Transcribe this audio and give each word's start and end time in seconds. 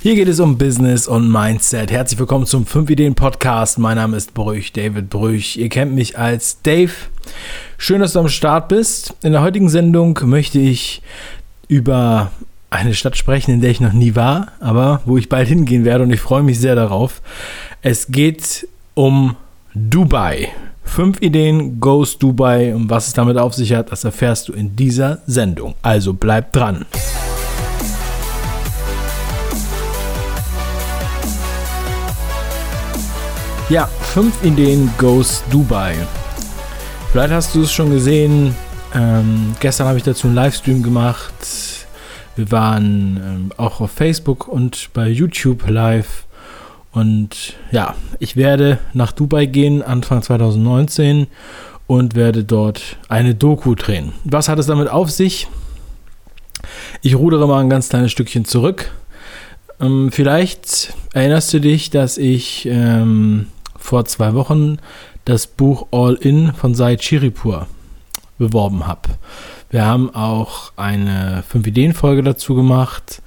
Hier 0.00 0.14
geht 0.14 0.28
es 0.28 0.38
um 0.38 0.56
Business 0.56 1.08
und 1.08 1.28
Mindset. 1.28 1.90
Herzlich 1.90 2.20
willkommen 2.20 2.46
zum 2.46 2.64
5 2.64 2.88
Ideen 2.88 3.16
Podcast. 3.16 3.80
Mein 3.80 3.96
Name 3.96 4.16
ist 4.16 4.32
Brüch, 4.32 4.72
David 4.72 5.10
Brüch. 5.10 5.56
Ihr 5.56 5.68
kennt 5.68 5.92
mich 5.92 6.16
als 6.16 6.62
Dave. 6.62 6.92
Schön, 7.78 8.00
dass 8.00 8.12
du 8.12 8.20
am 8.20 8.28
Start 8.28 8.68
bist. 8.68 9.16
In 9.24 9.32
der 9.32 9.42
heutigen 9.42 9.68
Sendung 9.68 10.16
möchte 10.22 10.60
ich 10.60 11.02
über 11.66 12.30
eine 12.70 12.94
Stadt 12.94 13.16
sprechen, 13.16 13.50
in 13.50 13.60
der 13.60 13.72
ich 13.72 13.80
noch 13.80 13.92
nie 13.92 14.14
war, 14.14 14.52
aber 14.60 15.02
wo 15.04 15.18
ich 15.18 15.28
bald 15.28 15.48
hingehen 15.48 15.84
werde 15.84 16.04
und 16.04 16.12
ich 16.12 16.20
freue 16.20 16.44
mich 16.44 16.60
sehr 16.60 16.76
darauf. 16.76 17.20
Es 17.82 18.06
geht 18.06 18.68
um 18.94 19.34
Dubai. 19.74 20.50
Fünf 20.84 21.20
Ideen 21.20 21.80
Goes 21.80 22.18
Dubai 22.18 22.72
und 22.72 22.88
was 22.88 23.08
es 23.08 23.14
damit 23.14 23.36
auf 23.36 23.52
sich 23.52 23.74
hat, 23.74 23.90
das 23.90 24.04
erfährst 24.04 24.46
du 24.46 24.52
in 24.52 24.76
dieser 24.76 25.22
Sendung. 25.26 25.74
Also 25.82 26.12
bleib 26.12 26.52
dran. 26.52 26.86
Ja, 33.70 33.86
fünf 33.86 34.42
Ideen 34.42 34.90
Goes 34.96 35.44
Dubai. 35.50 35.94
Vielleicht 37.12 37.34
hast 37.34 37.54
du 37.54 37.64
es 37.64 37.70
schon 37.70 37.90
gesehen. 37.90 38.54
Ähm, 38.94 39.54
gestern 39.60 39.86
habe 39.86 39.98
ich 39.98 40.04
dazu 40.04 40.26
einen 40.26 40.36
Livestream 40.36 40.82
gemacht. 40.82 41.34
Wir 42.34 42.50
waren 42.50 43.20
ähm, 43.22 43.52
auch 43.58 43.82
auf 43.82 43.90
Facebook 43.90 44.48
und 44.48 44.88
bei 44.94 45.06
YouTube 45.08 45.68
live. 45.68 46.24
Und 46.92 47.56
ja, 47.70 47.94
ich 48.18 48.36
werde 48.36 48.78
nach 48.94 49.12
Dubai 49.12 49.44
gehen 49.44 49.82
Anfang 49.82 50.22
2019 50.22 51.26
und 51.86 52.14
werde 52.14 52.44
dort 52.44 52.96
eine 53.10 53.34
Doku 53.34 53.74
drehen. 53.74 54.12
Was 54.24 54.48
hat 54.48 54.58
es 54.58 54.66
damit 54.66 54.88
auf 54.88 55.10
sich? 55.10 55.46
Ich 57.02 57.16
rudere 57.16 57.46
mal 57.46 57.60
ein 57.60 57.68
ganz 57.68 57.90
kleines 57.90 58.12
Stückchen 58.12 58.46
zurück. 58.46 58.92
Ähm, 59.78 60.10
vielleicht 60.10 60.94
erinnerst 61.12 61.52
du 61.52 61.60
dich, 61.60 61.90
dass 61.90 62.16
ich 62.16 62.64
ähm, 62.64 63.48
vor 63.88 64.04
zwei 64.04 64.34
Wochen 64.34 64.76
das 65.24 65.46
Buch 65.46 65.86
All 65.92 66.14
In 66.14 66.52
von 66.52 66.74
Said 66.74 67.00
Chiripur 67.00 67.66
beworben 68.36 68.86
habe. 68.86 69.08
Wir 69.70 69.86
haben 69.86 70.14
auch 70.14 70.72
eine 70.76 71.42
5-Ideen-Folge 71.50 72.22
dazu 72.22 72.54
gemacht 72.54 73.22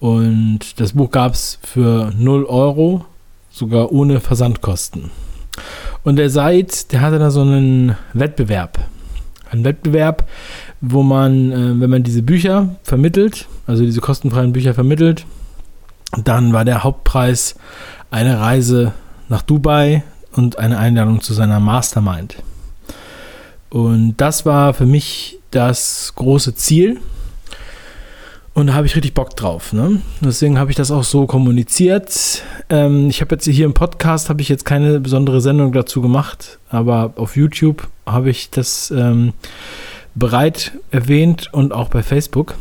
und 0.00 0.78
das 0.78 0.92
Buch 0.92 1.10
gab 1.10 1.32
es 1.32 1.58
für 1.62 2.12
0 2.14 2.44
Euro, 2.44 3.06
sogar 3.50 3.90
ohne 3.90 4.20
Versandkosten. 4.20 5.10
Und 6.04 6.16
der 6.16 6.28
Said, 6.28 6.92
der 6.92 7.00
hatte 7.00 7.18
da 7.18 7.30
so 7.30 7.40
einen 7.40 7.96
Wettbewerb. 8.12 8.80
Ein 9.50 9.64
Wettbewerb, 9.64 10.28
wo 10.82 11.02
man, 11.02 11.52
äh, 11.52 11.80
wenn 11.80 11.88
man 11.88 12.02
diese 12.02 12.22
Bücher 12.22 12.76
vermittelt, 12.82 13.48
also 13.66 13.82
diese 13.82 14.02
kostenfreien 14.02 14.52
Bücher 14.52 14.74
vermittelt, 14.74 15.24
dann 16.22 16.52
war 16.52 16.66
der 16.66 16.84
Hauptpreis 16.84 17.54
eine 18.10 18.40
Reise 18.40 18.92
nach 19.32 19.42
Dubai 19.42 20.04
und 20.32 20.58
eine 20.58 20.78
Einladung 20.78 21.22
zu 21.22 21.32
seiner 21.32 21.58
Mastermind. 21.58 22.36
Und 23.70 24.16
das 24.18 24.44
war 24.44 24.74
für 24.74 24.84
mich 24.84 25.38
das 25.50 26.12
große 26.14 26.54
Ziel. 26.54 27.00
Und 28.54 28.66
da 28.66 28.74
habe 28.74 28.86
ich 28.86 28.94
richtig 28.94 29.14
Bock 29.14 29.34
drauf. 29.34 29.72
Ne? 29.72 30.02
Deswegen 30.20 30.58
habe 30.58 30.70
ich 30.70 30.76
das 30.76 30.90
auch 30.90 31.04
so 31.04 31.26
kommuniziert. 31.26 32.42
Ähm, 32.68 33.08
ich 33.08 33.22
habe 33.22 33.34
jetzt 33.34 33.46
hier 33.46 33.64
im 33.64 33.72
Podcast 33.72 34.28
habe 34.28 34.42
ich 34.42 34.50
jetzt 34.50 34.66
keine 34.66 35.00
besondere 35.00 35.40
Sendung 35.40 35.72
dazu 35.72 36.02
gemacht, 36.02 36.58
aber 36.68 37.14
auf 37.16 37.34
YouTube 37.34 37.88
habe 38.04 38.28
ich 38.28 38.50
das 38.50 38.90
ähm, 38.90 39.32
bereit 40.14 40.72
erwähnt 40.90 41.48
und 41.52 41.72
auch 41.72 41.88
bei 41.88 42.02
Facebook. 42.02 42.56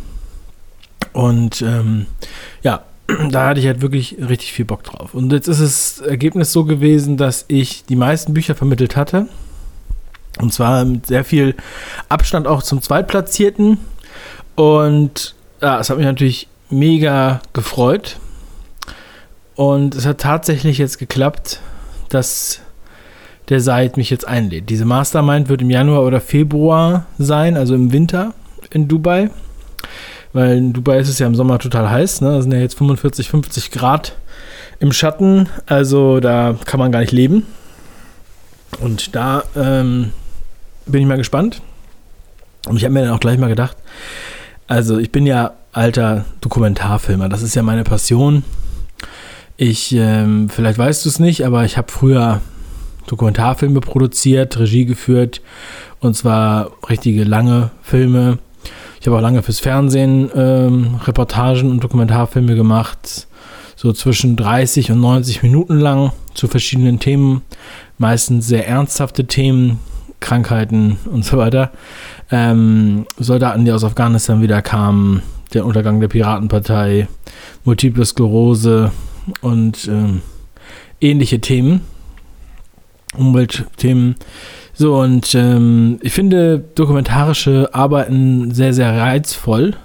Und 1.12 1.62
ähm, 1.62 2.06
ja, 2.64 2.86
da 3.30 3.48
hatte 3.48 3.60
ich 3.60 3.68
halt 3.68 3.82
wirklich 3.82 4.18
richtig 4.20 4.54
viel 4.54 4.66
Bock 4.66 4.84
drauf. 4.84 5.14
Und 5.14 5.32
jetzt 5.32 5.48
ist 5.48 5.62
das 5.62 6.00
Ergebnis 6.00 6.52
so 6.52 6.66
gewesen, 6.66 7.18
dass 7.18 7.46
ich 7.48 7.86
die 7.86 7.96
meisten 7.96 8.34
Bücher 8.34 8.56
vermittelt 8.56 8.96
hatte. 8.96 9.28
Und 10.40 10.54
zwar 10.54 10.86
mit 10.86 11.08
sehr 11.08 11.24
viel 11.24 11.56
Abstand 12.10 12.48
auch 12.48 12.64
zum 12.64 12.82
Zweitplatzierten. 12.82 13.78
Und 14.56 15.36
ja, 15.62 15.80
es 15.80 15.90
hat 15.90 15.98
mich 15.98 16.06
natürlich 16.06 16.48
mega 16.70 17.42
gefreut. 17.54 18.18
Und 19.56 19.96
es 19.96 20.06
hat 20.06 20.20
tatsächlich 20.20 20.78
jetzt 20.78 20.98
geklappt, 20.98 21.60
dass 22.10 22.62
der 23.50 23.60
Seid 23.60 23.98
mich 23.98 24.10
jetzt 24.10 24.28
einlädt. 24.28 24.70
Diese 24.70 24.86
Mastermind 24.86 25.50
wird 25.50 25.62
im 25.62 25.70
Januar 25.70 26.04
oder 26.04 26.22
Februar 26.22 27.06
sein, 27.18 27.58
also 27.58 27.76
im 27.76 27.92
Winter 27.92 28.34
in 28.72 28.88
Dubai 28.88 29.30
weil 30.34 30.58
in 30.58 30.74
Dubai 30.74 31.00
ist 31.00 31.10
es 31.10 31.20
ja 31.20 31.28
im 31.28 31.36
Sommer 31.36 31.60
total 31.60 31.90
heiß. 31.90 32.22
Ne? 32.22 32.30
Da 32.32 32.42
sind 32.42 32.54
ja 32.54 32.60
jetzt 32.60 32.78
45, 32.78 33.30
50 33.30 33.72
Grad 33.72 34.16
im 34.80 34.92
Schatten. 34.92 35.50
Also 35.66 36.20
da 36.20 36.56
kann 36.66 36.80
man 36.80 36.92
gar 36.92 37.00
nicht 37.00 37.12
leben. 37.12 37.46
Und 38.80 39.16
da 39.16 39.44
ähm, 39.56 40.12
bin 40.86 41.02
ich 41.02 41.08
mal 41.08 41.18
gespannt. 41.18 41.62
Und 42.68 42.78
ich 42.78 42.84
habe 42.84 42.94
mir 42.94 43.02
dann 43.02 43.14
auch 43.14 43.20
gleich 43.20 43.38
mal 43.38 43.50
gedacht, 43.50 43.76
also 44.68 44.98
ich 45.00 45.12
bin 45.12 45.26
ja 45.26 45.54
alter 45.74 46.26
Dokumentarfilmer. 46.42 47.28
Das 47.28 47.42
ist 47.42 47.56
ja 47.56 47.64
meine 47.64 47.84
Passion. 47.84 48.44
Ich, 49.58 49.94
ähm, 49.94 50.50
vielleicht 50.50 50.78
weißt 50.78 51.06
du 51.06 51.10
es 51.10 51.20
nicht, 51.20 51.46
aber 51.46 51.66
ich 51.66 51.78
habe 51.78 51.92
früher 51.92 52.42
Dokumentarfilme 53.08 53.82
produziert, 53.82 54.58
Regie 54.58 54.86
geführt 54.86 55.42
und 56.00 56.16
zwar 56.16 56.72
richtige 56.90 57.24
lange 57.24 57.72
Filme 57.82 58.40
ich 59.02 59.08
habe 59.08 59.18
auch 59.18 59.22
lange 59.22 59.42
fürs 59.42 59.60
Fernsehen 59.60 60.30
ähm, 60.36 61.00
Reportagen 61.04 61.72
und 61.72 61.84
Dokumentarfilme 61.84 62.54
gemacht, 62.54 63.28
so 63.76 63.94
zwischen 63.94 64.36
30 64.36 64.92
und 64.92 65.02
90 65.02 65.42
Minuten 65.42 65.80
lang 65.80 66.12
zu 66.36 66.48
verschiedenen 66.48 67.00
Themen, 67.00 67.42
meistens 67.98 68.46
sehr 68.46 68.68
ernsthafte 68.68 69.26
Themen, 69.26 69.80
Krankheiten 70.20 71.00
und 71.12 71.26
so 71.26 71.40
weiter. 71.40 71.72
Ähm, 72.30 73.08
Soldaten, 73.18 73.66
die 73.66 73.72
aus 73.72 73.84
Afghanistan 73.84 74.44
wieder 74.44 74.62
kamen, 74.62 75.24
der 75.56 75.66
Untergang 75.66 76.00
der 76.00 76.08
Piratenpartei, 76.08 77.08
Multiple 77.64 78.06
Sklerose 78.06 78.92
und 79.42 79.88
ähm, 79.88 80.22
ähnliche 81.02 81.42
Themen, 81.42 81.82
Umweltthemen. 83.18 84.16
So, 84.82 85.00
und 85.00 85.36
ähm, 85.36 86.00
ich 86.02 86.12
finde 86.12 86.58
dokumentarische 86.74 87.70
Arbeiten 87.72 88.52
sehr, 88.52 88.74
sehr 88.74 88.92
reizvoll. 89.00 89.76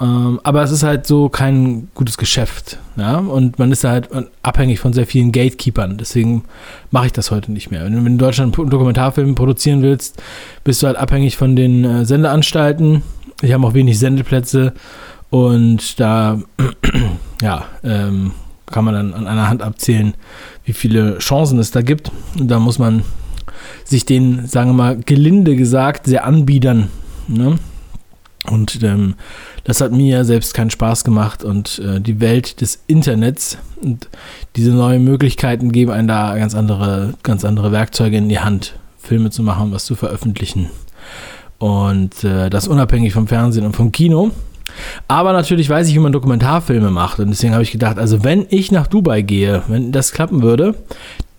Ähm, 0.00 0.38
aber 0.44 0.62
es 0.62 0.70
ist 0.70 0.84
halt 0.84 1.04
so 1.04 1.28
kein 1.28 1.88
gutes 1.96 2.16
Geschäft. 2.16 2.78
Ja? 2.94 3.16
Und 3.16 3.58
man 3.58 3.72
ist 3.72 3.82
halt 3.82 4.08
abhängig 4.44 4.78
von 4.78 4.92
sehr 4.92 5.04
vielen 5.04 5.32
Gatekeepern. 5.32 5.96
Deswegen 5.98 6.44
mache 6.92 7.06
ich 7.06 7.12
das 7.12 7.32
heute 7.32 7.50
nicht 7.50 7.72
mehr. 7.72 7.84
Wenn 7.84 7.92
du 7.94 8.06
in 8.06 8.18
Deutschland 8.18 8.56
einen 8.56 8.70
Dokumentarfilm 8.70 9.34
produzieren 9.34 9.82
willst, 9.82 10.22
bist 10.62 10.80
du 10.80 10.86
halt 10.86 10.96
abhängig 10.96 11.36
von 11.36 11.56
den 11.56 11.84
äh, 11.84 12.04
Sendeanstalten. 12.04 13.02
Die 13.42 13.52
haben 13.52 13.64
auch 13.64 13.74
wenig 13.74 13.98
Sendeplätze. 13.98 14.74
Und 15.30 15.98
da, 15.98 16.38
ja, 17.42 17.64
ähm, 17.82 18.30
kann 18.66 18.84
man 18.84 18.94
dann 18.94 19.12
an 19.12 19.26
einer 19.26 19.48
Hand 19.48 19.60
abzählen, 19.60 20.14
wie 20.64 20.72
viele 20.72 21.18
Chancen 21.18 21.58
es 21.58 21.72
da 21.72 21.82
gibt. 21.82 22.12
Und 22.38 22.46
da 22.46 22.60
muss 22.60 22.78
man 22.78 23.02
sich 23.84 24.04
den, 24.04 24.46
sagen 24.46 24.70
wir 24.70 24.74
mal, 24.74 24.98
gelinde 24.98 25.56
gesagt, 25.56 26.06
sehr 26.06 26.24
anbiedern. 26.24 26.88
Ne? 27.26 27.58
Und 28.46 28.82
ähm, 28.82 29.14
das 29.64 29.80
hat 29.80 29.92
mir 29.92 30.24
selbst 30.24 30.54
keinen 30.54 30.70
Spaß 30.70 31.04
gemacht 31.04 31.44
und 31.44 31.78
äh, 31.80 32.00
die 32.00 32.20
Welt 32.20 32.60
des 32.60 32.82
Internets 32.86 33.58
und 33.82 34.08
diese 34.56 34.70
neuen 34.70 35.04
Möglichkeiten 35.04 35.72
geben 35.72 35.90
einem 35.90 36.08
da 36.08 36.36
ganz 36.36 36.54
andere, 36.54 37.14
ganz 37.22 37.44
andere 37.44 37.72
Werkzeuge 37.72 38.16
in 38.16 38.28
die 38.28 38.40
Hand, 38.40 38.78
Filme 38.98 39.30
zu 39.30 39.42
machen, 39.42 39.72
was 39.72 39.84
zu 39.84 39.94
veröffentlichen. 39.94 40.70
Und 41.58 42.24
äh, 42.24 42.48
das 42.48 42.68
unabhängig 42.68 43.12
vom 43.12 43.26
Fernsehen 43.26 43.66
und 43.66 43.74
vom 43.74 43.92
Kino. 43.92 44.30
Aber 45.08 45.32
natürlich 45.32 45.68
weiß 45.68 45.88
ich, 45.88 45.94
wie 45.94 45.98
man 45.98 46.12
Dokumentarfilme 46.12 46.90
macht. 46.90 47.18
Und 47.18 47.30
deswegen 47.30 47.52
habe 47.52 47.62
ich 47.62 47.72
gedacht, 47.72 47.98
also 47.98 48.22
wenn 48.22 48.46
ich 48.48 48.70
nach 48.70 48.86
Dubai 48.86 49.22
gehe, 49.22 49.62
wenn 49.66 49.92
das 49.92 50.12
klappen 50.12 50.42
würde, 50.42 50.74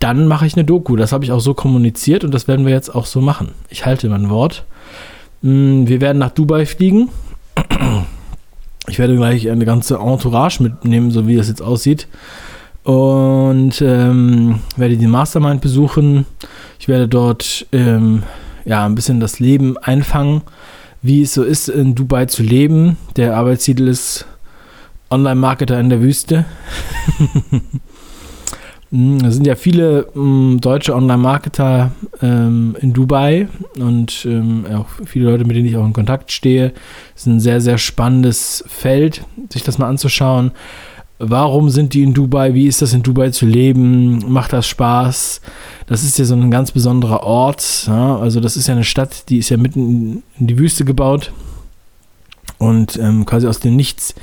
dann 0.00 0.26
mache 0.26 0.46
ich 0.46 0.54
eine 0.54 0.64
Doku. 0.64 0.96
Das 0.96 1.12
habe 1.12 1.24
ich 1.24 1.30
auch 1.30 1.40
so 1.40 1.54
kommuniziert 1.54 2.24
und 2.24 2.34
das 2.34 2.48
werden 2.48 2.66
wir 2.66 2.72
jetzt 2.72 2.92
auch 2.92 3.06
so 3.06 3.20
machen. 3.20 3.52
Ich 3.68 3.86
halte 3.86 4.08
mein 4.08 4.30
Wort. 4.30 4.64
Mm, 5.42 5.86
wir 5.86 6.00
werden 6.00 6.18
nach 6.18 6.30
Dubai 6.30 6.66
fliegen. 6.66 7.10
Ich 8.88 8.98
werde 8.98 9.14
gleich 9.14 9.48
eine 9.48 9.66
ganze 9.66 9.98
Entourage 9.98 10.62
mitnehmen, 10.62 11.10
so 11.10 11.28
wie 11.28 11.36
das 11.36 11.48
jetzt 11.48 11.62
aussieht. 11.62 12.08
Und 12.82 13.80
ähm, 13.82 14.60
werde 14.76 14.96
die 14.96 15.06
Mastermind 15.06 15.60
besuchen. 15.60 16.24
Ich 16.78 16.88
werde 16.88 17.06
dort 17.06 17.66
ähm, 17.72 18.22
ja, 18.64 18.86
ein 18.86 18.94
bisschen 18.94 19.20
das 19.20 19.38
Leben 19.38 19.76
einfangen, 19.78 20.40
wie 21.02 21.22
es 21.22 21.34
so 21.34 21.44
ist, 21.44 21.68
in 21.68 21.94
Dubai 21.94 22.24
zu 22.24 22.42
leben. 22.42 22.96
Der 23.16 23.36
Arbeitstitel 23.36 23.86
ist 23.86 24.26
Online-Marketer 25.10 25.78
in 25.78 25.90
der 25.90 26.00
Wüste. 26.00 26.46
Hm, 28.92 29.18
es 29.24 29.34
sind 29.34 29.46
ja 29.46 29.54
viele 29.54 30.08
ähm, 30.16 30.58
deutsche 30.60 30.94
Online-Marketer 30.94 31.92
ähm, 32.22 32.76
in 32.80 32.92
Dubai 32.92 33.48
und 33.78 34.26
ähm, 34.28 34.66
auch 34.66 34.86
viele 35.04 35.30
Leute, 35.30 35.44
mit 35.44 35.56
denen 35.56 35.66
ich 35.66 35.76
auch 35.76 35.86
in 35.86 35.92
Kontakt 35.92 36.32
stehe. 36.32 36.72
Es 37.14 37.22
ist 37.22 37.26
ein 37.26 37.40
sehr, 37.40 37.60
sehr 37.60 37.78
spannendes 37.78 38.64
Feld, 38.66 39.24
sich 39.50 39.62
das 39.62 39.78
mal 39.78 39.88
anzuschauen. 39.88 40.50
Warum 41.22 41.68
sind 41.68 41.92
die 41.92 42.02
in 42.02 42.14
Dubai? 42.14 42.54
Wie 42.54 42.66
ist 42.66 42.80
das 42.80 42.94
in 42.94 43.02
Dubai 43.02 43.30
zu 43.30 43.44
leben? 43.44 44.24
Macht 44.32 44.54
das 44.54 44.66
Spaß? 44.66 45.42
Das 45.86 46.02
ist 46.02 46.18
ja 46.18 46.24
so 46.24 46.34
ein 46.34 46.50
ganz 46.50 46.72
besonderer 46.72 47.22
Ort. 47.22 47.84
Ja? 47.86 48.16
Also 48.18 48.40
das 48.40 48.56
ist 48.56 48.66
ja 48.66 48.74
eine 48.74 48.84
Stadt, 48.84 49.28
die 49.28 49.38
ist 49.38 49.50
ja 49.50 49.58
mitten 49.58 50.22
in 50.38 50.46
die 50.46 50.58
Wüste 50.58 50.84
gebaut 50.84 51.30
und 52.58 52.98
ähm, 52.98 53.26
quasi 53.26 53.46
aus 53.46 53.60
dem 53.60 53.76
Nichts 53.76 54.14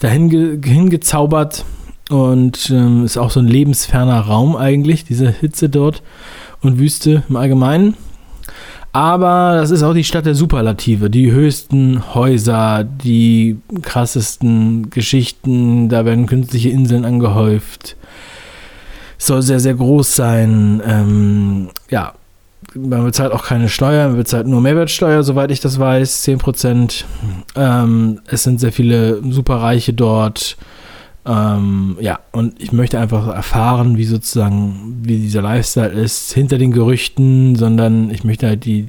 dahin 0.00 0.28
ge 0.28 0.58
hingezaubert 0.64 1.64
und 2.12 2.70
ähm, 2.70 3.04
ist 3.04 3.16
auch 3.16 3.30
so 3.30 3.40
ein 3.40 3.48
lebensferner 3.48 4.20
Raum 4.20 4.56
eigentlich, 4.56 5.04
diese 5.04 5.30
Hitze 5.30 5.68
dort 5.68 6.02
und 6.60 6.78
Wüste 6.78 7.22
im 7.28 7.36
Allgemeinen. 7.36 7.96
Aber 8.92 9.54
das 9.54 9.70
ist 9.70 9.82
auch 9.82 9.94
die 9.94 10.04
Stadt 10.04 10.26
der 10.26 10.34
Superlative, 10.34 11.08
die 11.08 11.32
höchsten 11.32 12.14
Häuser, 12.14 12.84
die 12.84 13.56
krassesten 13.80 14.90
Geschichten, 14.90 15.88
da 15.88 16.04
werden 16.04 16.26
künstliche 16.26 16.68
Inseln 16.68 17.06
angehäuft. 17.06 17.96
Soll 19.16 19.40
sehr, 19.40 19.60
sehr 19.60 19.74
groß 19.74 20.14
sein. 20.14 20.82
Ähm, 20.86 21.68
ja, 21.88 22.12
man 22.74 23.04
bezahlt 23.04 23.32
auch 23.32 23.44
keine 23.44 23.70
Steuer, 23.70 24.08
man 24.08 24.16
bezahlt 24.18 24.46
nur 24.46 24.60
Mehrwertsteuer, 24.60 25.22
soweit 25.22 25.50
ich 25.50 25.60
das 25.60 25.78
weiß, 25.78 26.24
10%. 26.26 27.04
Ähm, 27.56 28.20
es 28.26 28.42
sind 28.42 28.60
sehr 28.60 28.72
viele 28.72 29.22
Superreiche 29.22 29.94
dort. 29.94 30.58
Ähm, 31.24 31.96
ja, 32.00 32.18
und 32.32 32.60
ich 32.60 32.72
möchte 32.72 32.98
einfach 32.98 33.28
erfahren, 33.28 33.96
wie 33.96 34.04
sozusagen, 34.04 35.02
wie 35.04 35.18
dieser 35.18 35.42
Lifestyle 35.42 35.90
ist, 35.90 36.32
hinter 36.32 36.58
den 36.58 36.72
Gerüchten, 36.72 37.54
sondern 37.54 38.10
ich 38.10 38.24
möchte 38.24 38.48
halt 38.48 38.64
die, 38.64 38.88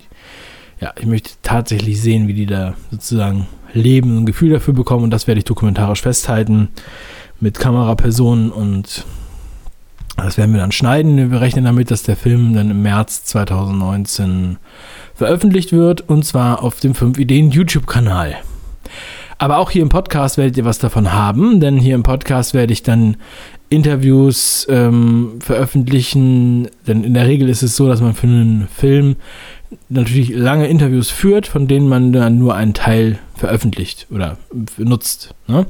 ja, 0.80 0.94
ich 1.00 1.06
möchte 1.06 1.31
tatsächlich 1.44 2.01
sehen, 2.01 2.27
wie 2.27 2.33
die 2.33 2.47
da 2.47 2.74
sozusagen 2.89 3.47
leben, 3.74 4.18
und 4.18 4.24
ein 4.24 4.25
Gefühl 4.25 4.51
dafür 4.51 4.74
bekommen 4.74 5.03
und 5.03 5.12
das 5.12 5.27
werde 5.27 5.39
ich 5.39 5.45
dokumentarisch 5.45 6.01
festhalten 6.01 6.69
mit 7.39 7.59
Kamerapersonen 7.59 8.51
und 8.51 9.06
das 10.18 10.38
werden 10.38 10.53
wir 10.53 10.62
dann 10.62 10.71
schneiden. 10.71 11.31
Wir 11.31 11.41
rechnen 11.41 11.65
damit, 11.65 11.91
dass 11.91 12.03
der 12.03 12.15
Film 12.15 12.53
dann 12.53 12.69
im 12.69 12.81
März 12.81 13.25
2019 13.25 14.57
veröffentlicht 15.15 15.71
wird 15.71 16.01
und 16.01 16.24
zwar 16.25 16.63
auf 16.63 16.80
dem 16.80 16.95
5 16.95 17.18
Ideen 17.19 17.51
YouTube-Kanal. 17.51 18.38
Aber 19.44 19.57
auch 19.57 19.72
hier 19.72 19.81
im 19.81 19.90
Podcast 19.90 20.38
werdet 20.38 20.56
ihr 20.56 20.63
was 20.63 20.80
davon 20.80 21.12
haben, 21.12 21.60
denn 21.60 21.75
hier 21.75 21.95
im 21.95 22.04
Podcast 22.04 22.54
werde 22.54 22.72
ich 22.72 22.81
dann 22.81 23.18
Interviews 23.68 24.66
ähm, 24.69 25.34
veröffentlichen. 25.42 26.69
Denn 26.88 27.04
in 27.04 27.13
der 27.13 27.28
Regel 27.28 27.50
ist 27.50 27.62
es 27.62 27.75
so, 27.75 27.90
dass 27.90 28.00
man 28.00 28.13
für 28.13 28.28
einen 28.28 28.69
Film 28.74 29.18
natürlich 29.90 30.30
lange 30.30 30.68
Interviews 30.68 31.10
führt, 31.10 31.45
von 31.45 31.68
denen 31.68 31.90
man 31.90 32.13
dann 32.13 32.40
nur 32.40 32.56
einen 32.56 32.74
Teil 32.74 33.19
veröffentlicht 33.36 34.07
oder 34.10 34.38
nutzt. 34.78 35.36
Ne? 35.48 35.66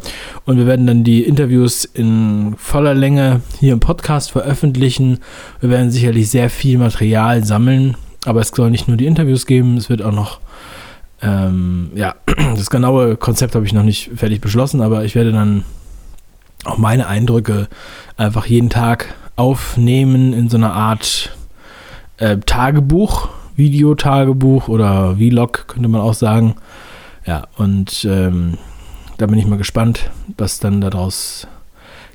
Und 0.46 0.58
wir 0.58 0.68
werden 0.68 0.86
dann 0.86 1.04
die 1.04 1.24
Interviews 1.24 1.84
in 1.84 2.54
voller 2.60 2.94
Länge 2.94 3.42
hier 3.60 3.74
im 3.74 3.80
Podcast 3.80 4.34
veröffentlichen. 4.34 5.18
Wir 5.62 5.72
werden 5.72 5.90
sicherlich 5.90 6.30
sehr 6.30 6.52
viel 6.52 6.78
Material 6.78 7.44
sammeln, 7.44 7.98
aber 8.26 8.42
es 8.42 8.50
soll 8.50 8.70
nicht 8.70 8.88
nur 8.88 8.98
die 8.98 9.08
Interviews 9.08 9.48
geben, 9.48 9.78
es 9.78 9.90
wird 9.90 10.04
auch 10.04 10.14
noch 10.14 10.43
ähm, 11.24 11.92
ja, 11.96 12.16
das 12.56 12.70
genaue 12.70 13.16
Konzept 13.16 13.56
habe 13.56 13.66
ich 13.66 13.74
noch 13.74 13.84
nicht 13.84 14.12
fertig 14.16 14.42
beschlossen, 14.42 14.82
aber 14.82 15.06
ich 15.06 15.16
werde 15.16 15.32
dann 15.32 15.64
auch 16.66 16.78
meine 16.78 17.08
Eindrücke 17.08 17.68
einfach 18.18 18.46
jeden 18.46 18.70
Tag 18.70 19.14
aufnehmen 19.36 20.34
in 20.34 20.50
so 20.50 20.58
einer 20.58 20.74
Art 20.74 21.36
äh, 22.18 22.38
Tagebuch, 22.38 23.30
Videotagebuch 23.56 24.68
oder 24.68 25.16
Vlog, 25.18 25.68
könnte 25.68 25.90
man 25.90 26.02
auch 26.02 26.14
sagen. 26.14 26.56
Ja, 27.26 27.48
und 27.58 28.06
ähm, 28.06 28.58
da 29.18 29.26
bin 29.28 29.40
ich 29.40 29.48
mal 29.48 29.58
gespannt, 29.58 30.12
was 30.38 30.60
dann 30.60 30.82
daraus 30.82 31.48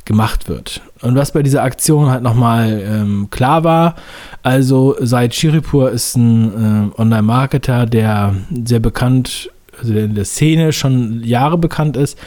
gemacht 0.08 0.48
wird. 0.48 0.80
Und 1.02 1.14
was 1.16 1.32
bei 1.32 1.42
dieser 1.42 1.62
Aktion 1.62 2.10
halt 2.10 2.22
nochmal 2.22 2.82
ähm, 2.82 3.28
klar 3.30 3.62
war, 3.62 3.94
also 4.42 4.96
Said 4.98 5.34
Shiripur 5.34 5.90
ist 5.90 6.16
ein 6.16 6.92
äh, 6.96 7.00
Online-Marketer, 7.00 7.84
der 7.84 8.34
sehr 8.64 8.80
bekannt, 8.80 9.50
also 9.78 9.92
der 9.92 10.06
in 10.06 10.14
der 10.14 10.24
Szene 10.24 10.72
schon 10.72 11.22
Jahre 11.22 11.58
bekannt 11.58 11.96
ist, 11.96 12.18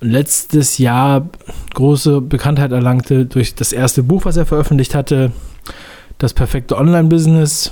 letztes 0.00 0.78
Jahr 0.78 1.28
große 1.74 2.22
Bekanntheit 2.22 2.72
erlangte 2.72 3.26
durch 3.26 3.54
das 3.54 3.72
erste 3.72 4.02
Buch, 4.02 4.24
was 4.24 4.36
er 4.36 4.46
veröffentlicht 4.46 4.94
hatte, 4.94 5.30
Das 6.16 6.32
perfekte 6.34 6.76
Online-Business. 6.76 7.70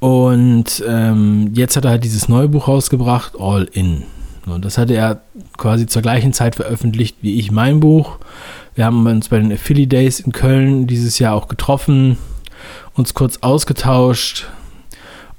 Und 0.00 0.84
ähm, 0.86 1.50
jetzt 1.54 1.76
hat 1.76 1.84
er 1.84 1.92
halt 1.92 2.04
dieses 2.04 2.28
neue 2.28 2.48
Buch 2.48 2.68
rausgebracht, 2.68 3.34
All 3.38 3.64
In. 3.72 4.02
Und 4.46 4.64
das 4.64 4.78
hatte 4.78 4.94
er 4.94 5.22
quasi 5.56 5.86
zur 5.86 6.02
gleichen 6.02 6.32
Zeit 6.32 6.56
veröffentlicht 6.56 7.16
wie 7.22 7.38
ich 7.38 7.50
mein 7.50 7.80
Buch. 7.80 8.18
Wir 8.74 8.84
haben 8.84 9.06
uns 9.06 9.28
bei 9.28 9.38
den 9.38 9.52
Affiliate 9.52 9.88
Days 9.88 10.20
in 10.20 10.32
Köln 10.32 10.86
dieses 10.86 11.18
Jahr 11.18 11.34
auch 11.34 11.48
getroffen, 11.48 12.18
uns 12.94 13.14
kurz 13.14 13.38
ausgetauscht. 13.38 14.46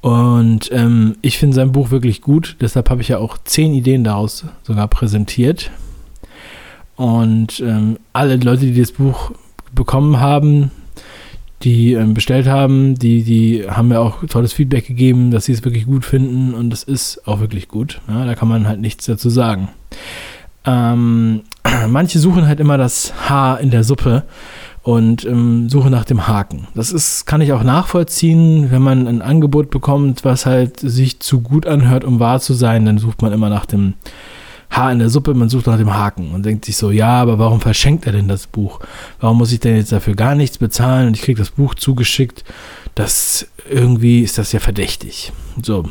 Und 0.01 0.71
ähm, 0.71 1.17
ich 1.21 1.37
finde 1.37 1.55
sein 1.55 1.71
Buch 1.71 1.91
wirklich 1.91 2.21
gut. 2.21 2.57
Deshalb 2.61 2.89
habe 2.89 3.01
ich 3.01 3.09
ja 3.09 3.17
auch 3.17 3.37
zehn 3.43 3.73
Ideen 3.73 4.03
daraus 4.03 4.45
sogar 4.63 4.87
präsentiert. 4.87 5.71
Und 6.95 7.59
ähm, 7.59 7.97
alle 8.13 8.37
Leute, 8.37 8.67
die 8.67 8.79
das 8.79 8.91
Buch 8.91 9.31
bekommen 9.73 10.19
haben, 10.19 10.71
die 11.65 11.93
ähm, 11.93 12.13
bestellt 12.13 12.47
haben, 12.47 12.95
die, 12.95 13.23
die 13.23 13.65
haben 13.67 13.89
mir 13.89 13.99
auch 13.99 14.23
tolles 14.27 14.53
Feedback 14.53 14.87
gegeben, 14.87 15.31
dass 15.31 15.45
sie 15.45 15.51
es 15.51 15.65
wirklich 15.65 15.85
gut 15.85 16.05
finden 16.05 16.53
und 16.53 16.71
es 16.71 16.83
ist 16.83 17.27
auch 17.27 17.39
wirklich 17.39 17.67
gut. 17.67 17.99
Ja, 18.07 18.25
da 18.25 18.35
kann 18.35 18.47
man 18.47 18.67
halt 18.67 18.79
nichts 18.79 19.05
dazu 19.05 19.29
sagen. 19.29 19.69
Ähm, 20.63 21.41
manche 21.89 22.19
suchen 22.19 22.47
halt 22.47 22.59
immer 22.59 22.77
das 22.77 23.13
Haar 23.29 23.59
in 23.59 23.71
der 23.71 23.83
Suppe 23.83 24.23
und 24.83 25.25
ähm, 25.25 25.67
suchen 25.67 25.91
nach 25.91 26.05
dem 26.05 26.27
Haken. 26.27 26.67
Das 26.75 26.91
ist, 26.91 27.25
kann 27.25 27.41
ich 27.41 27.51
auch 27.51 27.63
nachvollziehen, 27.63 28.69
wenn 28.69 28.83
man 28.83 29.07
ein 29.07 29.23
Angebot 29.23 29.71
bekommt, 29.71 30.23
was 30.23 30.45
halt 30.45 30.79
sich 30.79 31.19
zu 31.19 31.41
gut 31.41 31.65
anhört, 31.65 32.03
um 32.03 32.19
wahr 32.19 32.39
zu 32.39 32.53
sein, 32.53 32.85
dann 32.85 32.99
sucht 32.99 33.23
man 33.23 33.33
immer 33.33 33.49
nach 33.49 33.65
dem 33.65 33.95
Haar 34.75 34.91
in 34.91 34.99
der 34.99 35.09
Suppe, 35.09 35.33
man 35.33 35.49
sucht 35.49 35.67
nach 35.67 35.77
dem 35.77 35.93
Haken 35.93 36.31
und 36.31 36.45
denkt 36.45 36.65
sich 36.65 36.77
so, 36.77 36.91
ja, 36.91 37.21
aber 37.21 37.39
warum 37.39 37.61
verschenkt 37.61 38.05
er 38.05 38.11
denn 38.11 38.27
das 38.27 38.47
Buch? 38.47 38.79
Warum 39.19 39.37
muss 39.37 39.51
ich 39.51 39.59
denn 39.59 39.77
jetzt 39.77 39.91
dafür 39.91 40.15
gar 40.15 40.35
nichts 40.35 40.57
bezahlen 40.57 41.07
und 41.07 41.15
ich 41.15 41.23
kriege 41.23 41.39
das 41.39 41.51
Buch 41.51 41.75
zugeschickt? 41.75 42.43
Das 42.93 43.47
irgendwie 43.69 44.21
ist 44.21 44.37
das 44.37 44.51
ja 44.51 44.59
verdächtig. 44.59 45.31
So. 45.61 45.85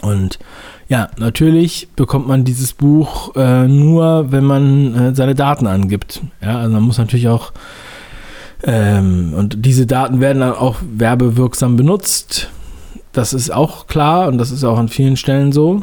Und 0.00 0.38
ja, 0.88 1.10
natürlich 1.18 1.88
bekommt 1.96 2.26
man 2.26 2.44
dieses 2.44 2.72
Buch 2.72 3.36
äh, 3.36 3.68
nur, 3.68 4.32
wenn 4.32 4.44
man 4.44 4.94
äh, 4.94 5.14
seine 5.14 5.34
Daten 5.34 5.66
angibt. 5.66 6.22
Ja, 6.40 6.58
also 6.58 6.72
man 6.72 6.82
muss 6.82 6.98
natürlich 6.98 7.28
auch 7.28 7.52
ähm, 8.64 9.34
und 9.36 9.64
diese 9.64 9.86
Daten 9.86 10.20
werden 10.20 10.40
dann 10.40 10.54
auch 10.54 10.76
werbewirksam 10.82 11.76
benutzt. 11.76 12.50
Das 13.12 13.32
ist 13.34 13.52
auch 13.52 13.86
klar 13.86 14.28
und 14.28 14.38
das 14.38 14.50
ist 14.50 14.64
auch 14.64 14.78
an 14.78 14.88
vielen 14.88 15.16
Stellen 15.16 15.52
so. 15.52 15.82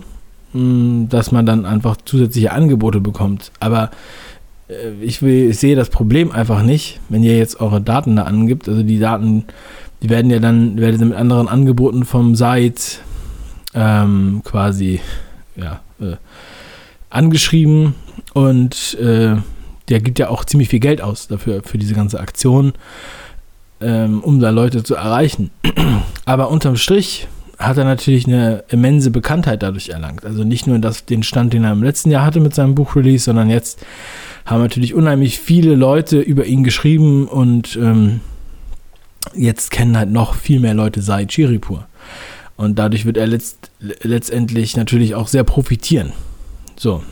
Mm, 0.54 1.10
dass 1.10 1.32
man 1.32 1.46
dann 1.46 1.66
einfach 1.66 1.98
zusätzliche 2.04 2.52
Angebote 2.52 3.00
bekommt. 3.00 3.52
Aber 3.60 3.92
äh, 4.68 4.92
ich, 5.02 5.22
will, 5.22 5.52
ich 5.52 5.60
sehe 5.60 5.76
das 5.76 5.90
Problem 5.90 6.32
einfach 6.32 6.64
nicht, 6.64 7.00
wenn 7.10 7.24
ihr 7.24 7.38
jetzt 7.38 7.60
eure 7.62 7.82
Daten 7.82 8.16
da 8.16 8.24
angibt. 8.24 8.68
Also 8.68 8.82
die 8.82 9.00
Daten, 9.00 9.46
die 10.02 10.10
werden 10.10 10.32
ja 10.32 10.40
dann, 10.40 10.80
werden 10.80 11.10
mit 11.10 11.18
anderen 11.18 11.48
Angeboten 11.48 12.04
vom 12.04 12.36
Site 12.36 12.82
ähm, 13.76 14.42
quasi 14.44 15.02
ja, 15.56 15.82
äh, 16.00 16.16
angeschrieben 17.12 17.94
und 18.34 18.98
äh, 19.00 19.36
der 19.90 20.00
gibt 20.02 20.18
ja 20.18 20.30
auch 20.30 20.46
ziemlich 20.46 20.70
viel 20.70 20.80
Geld 20.80 21.02
aus 21.02 21.28
dafür, 21.28 21.62
für 21.64 21.78
diese 21.78 21.94
ganze 21.94 22.20
Aktion, 22.20 22.74
ähm, 23.82 24.22
um 24.22 24.40
da 24.40 24.50
Leute 24.50 24.84
zu 24.84 24.96
erreichen. 24.96 25.52
Aber 26.26 26.50
unterm 26.50 26.76
Strich 26.76 27.28
hat 27.60 27.78
er 27.78 27.84
natürlich 27.84 28.26
eine 28.26 28.64
immense 28.70 29.12
Bekanntheit 29.12 29.62
dadurch 29.62 29.90
erlangt. 29.90 30.26
Also 30.26 30.46
nicht 30.46 30.66
nur 30.66 30.80
das, 30.80 31.06
den 31.06 31.24
Stand, 31.24 31.54
den 31.54 31.66
er 31.66 31.74
im 31.74 31.84
letzten 31.84 32.10
Jahr 32.10 32.26
hatte 32.26 32.40
mit 32.40 32.56
seinem 32.56 32.74
Buchrelease, 32.74 33.26
sondern 33.26 33.50
jetzt 33.50 33.86
haben 34.46 34.62
natürlich 34.62 34.94
unheimlich 34.94 35.40
viele 35.40 35.76
Leute 35.76 36.20
über 36.20 36.46
ihn 36.46 36.64
geschrieben 36.64 37.28
und 37.28 37.76
ähm, 37.76 38.22
jetzt 39.36 39.72
kennen 39.72 39.98
halt 39.98 40.10
noch 40.10 40.36
viel 40.36 40.62
mehr 40.62 40.74
Leute 40.74 41.02
Sai 41.02 41.28
Chiripur. 41.30 41.86
Und 42.56 42.80
dadurch 42.80 43.06
wird 43.06 43.18
er 43.18 43.28
letzt, 43.28 43.72
letztendlich 43.80 44.78
natürlich 44.78 45.16
auch 45.16 45.28
sehr 45.28 45.44
profitieren. 45.44 46.14
So. 46.78 47.04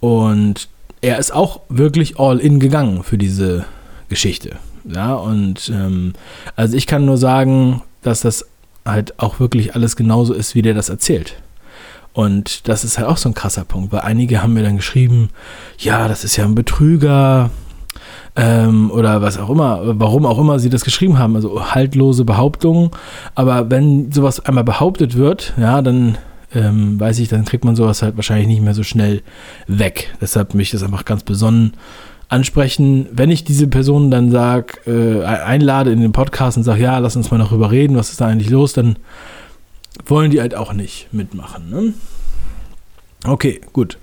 Und 0.00 0.68
er 1.02 1.18
ist 1.18 1.32
auch 1.32 1.60
wirklich 1.68 2.18
all 2.18 2.38
in 2.38 2.58
gegangen 2.58 3.02
für 3.02 3.18
diese 3.18 3.66
Geschichte. 4.08 4.56
Ja, 4.84 5.14
und 5.14 5.70
ähm, 5.72 6.14
also 6.56 6.76
ich 6.76 6.86
kann 6.86 7.04
nur 7.04 7.18
sagen, 7.18 7.82
dass 8.02 8.22
das 8.22 8.46
halt 8.84 9.18
auch 9.18 9.40
wirklich 9.40 9.74
alles 9.74 9.96
genauso 9.96 10.34
ist, 10.34 10.54
wie 10.54 10.62
der 10.62 10.74
das 10.74 10.88
erzählt. 10.88 11.36
Und 12.12 12.68
das 12.68 12.84
ist 12.84 12.98
halt 12.98 13.08
auch 13.08 13.16
so 13.16 13.28
ein 13.28 13.34
krasser 13.34 13.64
Punkt, 13.64 13.92
weil 13.92 14.00
einige 14.00 14.42
haben 14.42 14.52
mir 14.52 14.62
dann 14.62 14.76
geschrieben, 14.76 15.30
ja, 15.78 16.08
das 16.08 16.24
ist 16.24 16.36
ja 16.36 16.44
ein 16.44 16.54
Betrüger 16.54 17.50
ähm, 18.36 18.90
oder 18.90 19.22
was 19.22 19.38
auch 19.38 19.48
immer, 19.48 19.80
warum 19.98 20.26
auch 20.26 20.38
immer 20.38 20.58
sie 20.58 20.70
das 20.70 20.84
geschrieben 20.84 21.18
haben, 21.18 21.36
also 21.36 21.74
haltlose 21.74 22.24
Behauptungen. 22.24 22.90
Aber 23.34 23.70
wenn 23.70 24.12
sowas 24.12 24.40
einmal 24.40 24.64
behauptet 24.64 25.16
wird, 25.16 25.54
ja, 25.58 25.80
dann 25.80 26.18
ähm, 26.54 27.00
weiß 27.00 27.18
ich, 27.18 27.28
dann 27.28 27.46
kriegt 27.46 27.64
man 27.64 27.76
sowas 27.76 28.02
halt 28.02 28.16
wahrscheinlich 28.16 28.46
nicht 28.46 28.62
mehr 28.62 28.74
so 28.74 28.82
schnell 28.82 29.22
weg. 29.66 30.14
Deshalb 30.20 30.54
möchte 30.54 30.76
ich 30.76 30.82
das 30.82 30.86
einfach 30.86 31.06
ganz 31.06 31.22
besonnen 31.22 31.72
ansprechen. 32.32 33.06
Wenn 33.12 33.30
ich 33.30 33.44
diese 33.44 33.68
Person 33.68 34.10
dann 34.10 34.30
sag, 34.30 34.80
äh, 34.86 35.22
einlade 35.22 35.92
in 35.92 36.00
den 36.00 36.12
Podcast 36.12 36.56
und 36.56 36.64
sage, 36.64 36.82
ja, 36.82 36.98
lass 36.98 37.14
uns 37.14 37.30
mal 37.30 37.38
darüber 37.38 37.70
reden, 37.70 37.96
was 37.96 38.10
ist 38.10 38.20
da 38.20 38.26
eigentlich 38.26 38.50
los, 38.50 38.72
dann 38.72 38.96
wollen 40.06 40.30
die 40.30 40.40
halt 40.40 40.54
auch 40.54 40.72
nicht 40.72 41.12
mitmachen. 41.12 41.70
Ne? 41.70 41.94
Okay, 43.24 43.60
gut. 43.72 43.98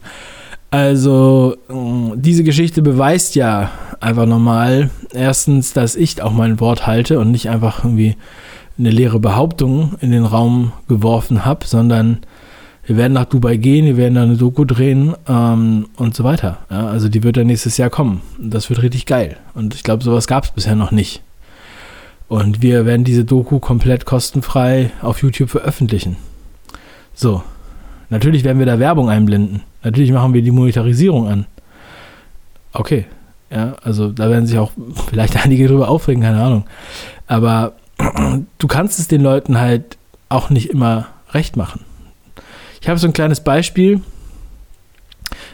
Also, 0.72 1.56
äh, 1.70 2.16
diese 2.16 2.44
Geschichte 2.44 2.84
beweist 2.84 3.34
ja 3.36 3.72
einfach 4.00 4.28
nochmal, 4.28 4.92
erstens, 5.12 5.74
dass 5.74 5.96
ich 5.96 6.22
auch 6.22 6.32
mein 6.32 6.60
Wort 6.60 6.86
halte 6.86 7.20
und 7.20 7.32
nicht 7.32 7.50
einfach 7.50 7.84
irgendwie 7.84 8.16
eine 8.78 8.92
leere 8.92 9.20
Behauptung 9.20 9.96
in 10.00 10.12
den 10.12 10.24
Raum 10.24 10.72
geworfen 10.88 11.44
habe, 11.44 11.66
sondern 11.66 12.20
wir 12.90 12.98
werden 12.98 13.14
nach 13.14 13.26
Dubai 13.26 13.58
gehen, 13.58 13.86
wir 13.86 13.98
werden 13.98 14.16
da 14.16 14.24
eine 14.24 14.36
Doku 14.36 14.66
drehen 14.66 15.14
ähm, 15.28 15.90
und 15.98 16.16
so 16.16 16.24
weiter. 16.24 16.58
Ja, 16.72 16.88
also 16.88 17.08
die 17.08 17.22
wird 17.22 17.38
dann 17.38 17.46
nächstes 17.46 17.78
Jahr 17.78 17.92
kommen. 17.92 18.22
Das 18.40 18.68
wird 18.72 18.82
richtig 18.82 19.06
geil. 19.06 19.38
Und 19.54 19.76
ich 19.76 19.84
glaube, 19.84 20.04
sowas 20.04 20.26
gab 20.26 20.46
es 20.46 20.50
bisher 20.50 20.76
noch 20.76 20.90
nicht. 20.90 21.22
Und 22.28 22.64
wir 22.64 22.88
werden 22.88 23.04
diese 23.04 23.26
Doku 23.26 23.60
komplett 23.60 24.06
kostenfrei 24.06 24.90
auf 25.04 25.22
YouTube 25.22 25.52
veröffentlichen. 25.52 26.16
So. 27.14 27.44
Natürlich 28.10 28.44
werden 28.44 28.58
wir 28.58 28.66
da 28.66 28.80
Werbung 28.80 29.08
einblenden. 29.08 29.62
Natürlich 29.84 30.12
machen 30.12 30.34
wir 30.34 30.42
die 30.42 30.50
Monetarisierung 30.50 31.28
an. 31.28 31.46
Okay. 32.74 33.06
Ja, 33.52 33.76
also 33.84 34.12
da 34.12 34.32
werden 34.32 34.48
sich 34.48 34.58
auch 34.58 34.72
vielleicht 35.12 35.46
einige 35.46 35.68
drüber 35.68 35.90
aufregen, 35.90 36.24
keine 36.24 36.42
Ahnung. 36.42 36.66
Aber 37.28 37.74
du 38.58 38.68
kannst 38.68 38.98
es 38.98 39.08
den 39.08 39.22
Leuten 39.22 39.60
halt 39.60 40.00
auch 40.28 40.50
nicht 40.50 40.72
immer 40.72 41.06
recht 41.34 41.56
machen. 41.56 41.82
Ich 42.82 42.88
habe 42.88 43.00
so 43.00 43.08
ein 43.08 43.14
kleines 43.14 43.42
Beispiel 43.42 44.02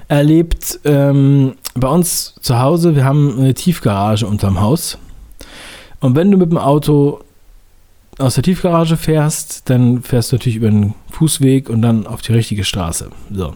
erlebt 0.07 0.79
ähm, 0.85 1.55
bei 1.73 1.87
uns 1.87 2.35
zu 2.41 2.59
Hause. 2.59 2.95
Wir 2.95 3.05
haben 3.05 3.39
eine 3.39 3.53
Tiefgarage 3.53 4.27
unterm 4.27 4.61
Haus. 4.61 4.97
Und 5.99 6.15
wenn 6.15 6.29
du 6.29 6.37
mit 6.37 6.51
dem 6.51 6.57
Auto 6.57 7.21
aus 8.17 8.35
der 8.35 8.43
Tiefgarage 8.43 8.97
fährst, 8.97 9.69
dann 9.69 10.01
fährst 10.01 10.31
du 10.31 10.35
natürlich 10.35 10.57
über 10.57 10.69
den 10.69 10.93
Fußweg 11.11 11.69
und 11.69 11.81
dann 11.81 12.07
auf 12.07 12.21
die 12.21 12.33
richtige 12.33 12.63
Straße. 12.63 13.09
So. 13.31 13.55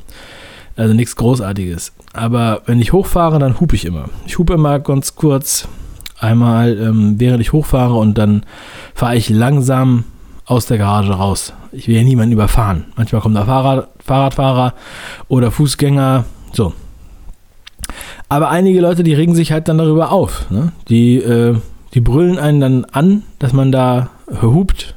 Also 0.75 0.93
nichts 0.93 1.15
Großartiges. 1.15 1.93
Aber 2.13 2.61
wenn 2.65 2.81
ich 2.81 2.91
hochfahre, 2.93 3.39
dann 3.39 3.59
hupe 3.59 3.75
ich 3.75 3.85
immer. 3.85 4.09
Ich 4.25 4.37
hupe 4.37 4.53
immer 4.53 4.79
ganz 4.79 5.15
kurz 5.15 5.67
einmal, 6.19 6.77
ähm, 6.77 7.15
während 7.19 7.41
ich 7.41 7.53
hochfahre 7.53 7.93
und 7.93 8.17
dann 8.17 8.43
fahre 8.93 9.15
ich 9.15 9.29
langsam 9.29 10.05
aus 10.49 10.65
der 10.65 10.77
Garage 10.77 11.11
raus. 11.11 11.53
Ich 11.71 11.87
will 11.87 11.95
ja 11.95 12.03
niemanden 12.03 12.33
überfahren. 12.33 12.85
Manchmal 12.95 13.21
kommt 13.21 13.35
da 13.35 13.45
Fahrrad, 13.45 13.89
Fahrradfahrer 14.03 14.73
oder 15.27 15.51
Fußgänger. 15.51 16.25
So. 16.53 16.73
Aber 18.27 18.49
einige 18.49 18.81
Leute, 18.81 19.03
die 19.03 19.13
regen 19.13 19.35
sich 19.35 19.51
halt 19.51 19.67
dann 19.67 19.77
darüber 19.77 20.11
auf. 20.11 20.49
Ne? 20.49 20.71
Die, 20.87 21.17
äh, 21.17 21.55
die 21.93 22.01
brüllen 22.01 22.39
einen 22.39 22.59
dann 22.59 22.85
an, 22.85 23.23
dass 23.37 23.53
man 23.53 23.71
da 23.71 24.09
hupt. 24.41 24.95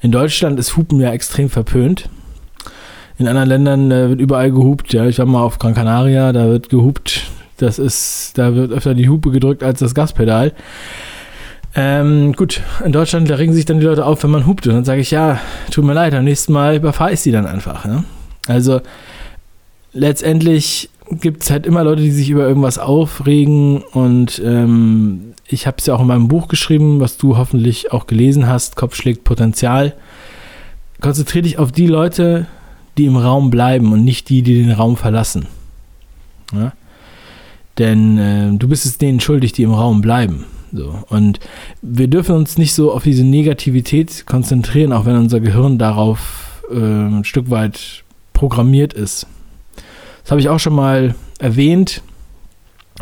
In 0.00 0.12
Deutschland 0.12 0.58
ist 0.58 0.76
Hupen 0.76 1.00
ja 1.00 1.10
extrem 1.10 1.50
verpönt. 1.50 2.08
In 3.18 3.26
anderen 3.26 3.48
Ländern 3.48 3.90
äh, 3.90 4.08
wird 4.10 4.20
überall 4.20 4.52
gehupt. 4.52 4.92
Ja, 4.92 5.06
ich 5.06 5.18
war 5.18 5.26
mal 5.26 5.42
auf 5.42 5.58
Gran 5.58 5.74
Canaria, 5.74 6.32
da 6.32 6.46
wird 6.46 6.68
gehupt 6.68 7.28
das 7.58 7.78
ist, 7.78 8.38
da 8.38 8.54
wird 8.54 8.72
öfter 8.72 8.94
die 8.94 9.08
Hupe 9.08 9.30
gedrückt 9.30 9.62
als 9.62 9.80
das 9.80 9.94
Gaspedal. 9.94 10.52
Ähm, 11.74 12.32
gut, 12.32 12.62
in 12.84 12.92
Deutschland, 12.92 13.28
da 13.30 13.36
regen 13.36 13.52
sich 13.52 13.64
dann 13.64 13.80
die 13.80 13.86
Leute 13.86 14.06
auf, 14.06 14.22
wenn 14.22 14.30
man 14.30 14.46
hupt. 14.46 14.66
Und 14.66 14.74
dann 14.74 14.84
sage 14.84 15.00
ich, 15.00 15.10
ja, 15.10 15.40
tut 15.70 15.84
mir 15.84 15.94
leid, 15.94 16.14
am 16.14 16.24
nächsten 16.24 16.52
Mal 16.52 16.76
überfahre 16.76 17.12
ich 17.12 17.20
sie 17.20 17.32
dann 17.32 17.46
einfach. 17.46 17.84
Ne? 17.84 18.04
Also 18.46 18.80
letztendlich 19.92 20.90
gibt 21.10 21.42
es 21.42 21.50
halt 21.50 21.66
immer 21.66 21.84
Leute, 21.84 22.02
die 22.02 22.10
sich 22.10 22.30
über 22.30 22.46
irgendwas 22.46 22.78
aufregen. 22.78 23.82
Und 23.82 24.40
ähm, 24.44 25.34
ich 25.46 25.66
habe 25.66 25.76
es 25.78 25.86
ja 25.86 25.94
auch 25.94 26.00
in 26.00 26.06
meinem 26.06 26.28
Buch 26.28 26.48
geschrieben, 26.48 27.00
was 27.00 27.16
du 27.16 27.36
hoffentlich 27.36 27.92
auch 27.92 28.06
gelesen 28.06 28.46
hast, 28.46 28.76
Kopf 28.76 28.94
schlägt 28.94 29.24
Potenzial. 29.24 29.94
Konzentriere 31.00 31.42
dich 31.42 31.58
auf 31.58 31.70
die 31.70 31.86
Leute, 31.86 32.46
die 32.96 33.06
im 33.06 33.16
Raum 33.16 33.50
bleiben 33.50 33.92
und 33.92 34.04
nicht 34.04 34.28
die, 34.28 34.42
die 34.42 34.62
den 34.62 34.72
Raum 34.72 34.96
verlassen. 34.96 35.46
Ja? 36.52 36.72
Denn 37.78 38.18
äh, 38.18 38.58
du 38.58 38.68
bist 38.68 38.84
es 38.84 38.98
denen 38.98 39.20
schuldig, 39.20 39.52
die 39.52 39.62
im 39.62 39.72
Raum 39.72 40.00
bleiben. 40.00 40.44
So. 40.72 41.02
Und 41.08 41.40
wir 41.82 42.08
dürfen 42.08 42.34
uns 42.34 42.58
nicht 42.58 42.74
so 42.74 42.92
auf 42.92 43.02
diese 43.02 43.24
Negativität 43.24 44.26
konzentrieren, 44.26 44.92
auch 44.92 45.04
wenn 45.04 45.16
unser 45.16 45.40
Gehirn 45.40 45.78
darauf 45.78 46.62
äh, 46.70 46.76
ein 46.76 47.24
Stück 47.24 47.50
weit 47.50 48.04
programmiert 48.32 48.92
ist. 48.92 49.26
Das 50.22 50.30
habe 50.30 50.40
ich 50.40 50.48
auch 50.48 50.60
schon 50.60 50.74
mal 50.74 51.14
erwähnt. 51.38 52.02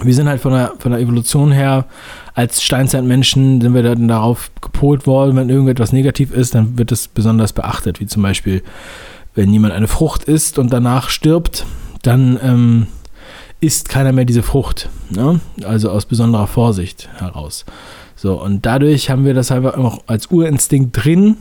Wir 0.02 0.14
sind 0.14 0.28
halt 0.28 0.40
von 0.40 0.52
der, 0.52 0.74
von 0.78 0.92
der 0.92 1.00
Evolution 1.00 1.52
her, 1.52 1.86
als 2.34 2.62
Steinzeitmenschen 2.62 3.62
sind 3.62 3.74
wir 3.74 3.82
dann 3.82 4.08
darauf 4.08 4.50
gepolt 4.60 5.06
worden, 5.06 5.36
wenn 5.36 5.48
irgendetwas 5.48 5.92
negativ 5.92 6.32
ist, 6.32 6.54
dann 6.54 6.76
wird 6.76 6.92
es 6.92 7.08
besonders 7.08 7.54
beachtet. 7.54 7.98
Wie 7.98 8.06
zum 8.06 8.22
Beispiel, 8.22 8.62
wenn 9.34 9.52
jemand 9.52 9.72
eine 9.72 9.88
Frucht 9.88 10.24
isst 10.24 10.58
und 10.58 10.70
danach 10.70 11.08
stirbt, 11.08 11.64
dann 12.02 12.38
ähm, 12.42 12.86
isst 13.60 13.88
keiner 13.88 14.12
mehr 14.12 14.24
diese 14.24 14.42
Frucht. 14.42 14.88
Ne? 15.10 15.40
Also 15.64 15.90
aus 15.90 16.06
besonderer 16.06 16.46
Vorsicht 16.46 17.08
heraus. 17.18 17.64
So, 18.14 18.40
und 18.40 18.64
dadurch 18.64 19.10
haben 19.10 19.24
wir 19.24 19.34
das 19.34 19.50
einfach 19.50 19.76
auch 19.76 20.02
als 20.06 20.28
Urinstinkt 20.28 21.04
drin. 21.04 21.36